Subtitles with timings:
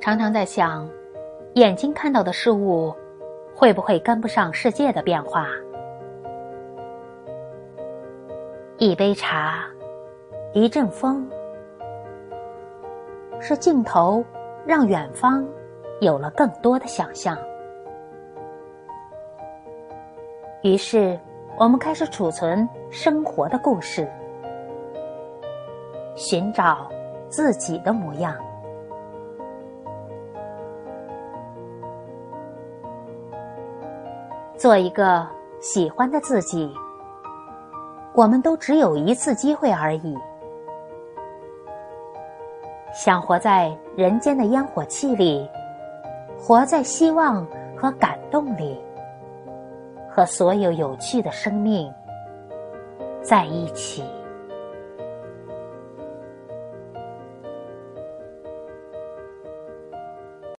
[0.00, 0.88] 常常在想，
[1.54, 2.94] 眼睛看到的事物，
[3.54, 5.46] 会不会跟不上世界的变化？
[8.78, 9.64] 一杯茶，
[10.52, 11.28] 一阵风，
[13.40, 14.24] 是镜头
[14.64, 15.44] 让远方
[16.00, 17.36] 有了更多的想象。
[20.62, 21.18] 于是，
[21.58, 24.08] 我们开始储存生活的故事，
[26.14, 26.88] 寻找
[27.28, 28.34] 自己的模样。
[34.58, 35.24] 做一个
[35.60, 36.68] 喜欢的自己，
[38.12, 40.18] 我们都只有一次机会而已。
[42.92, 45.48] 想活在人间的烟火气里，
[46.36, 48.76] 活在希望和感动里，
[50.10, 51.88] 和所有有趣的生命
[53.22, 54.02] 在一起。